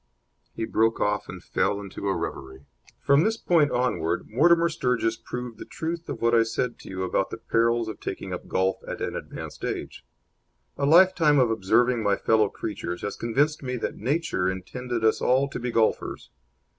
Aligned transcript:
He 0.55 0.65
broke 0.65 0.99
off 0.99 1.29
and 1.29 1.43
fell 1.43 1.79
into 1.79 2.07
a 2.07 2.15
reverie. 2.17 2.65
From 2.99 3.23
this 3.23 3.37
point 3.37 3.69
onward 3.69 4.27
Mortimer 4.27 4.67
Sturgis 4.67 5.15
proved 5.15 5.59
the 5.59 5.63
truth 5.65 6.09
of 6.09 6.23
what 6.23 6.33
I 6.33 6.41
said 6.41 6.79
to 6.79 6.89
you 6.89 7.03
about 7.03 7.29
the 7.29 7.37
perils 7.37 7.87
of 7.87 7.99
taking 7.99 8.33
up 8.33 8.47
golf 8.47 8.77
at 8.87 8.99
an 8.99 9.15
advanced 9.15 9.63
age. 9.63 10.03
A 10.75 10.87
lifetime 10.87 11.37
of 11.37 11.51
observing 11.51 12.01
my 12.01 12.15
fellow 12.15 12.49
creatures 12.49 13.03
has 13.03 13.15
convinced 13.15 13.61
me 13.61 13.75
that 13.77 13.95
Nature 13.95 14.49
intended 14.49 15.05
us 15.05 15.21
all 15.21 15.47
to 15.49 15.59
be 15.59 15.69
golfers. 15.69 16.31